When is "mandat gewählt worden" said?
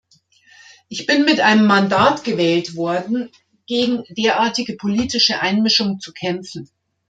1.67-3.29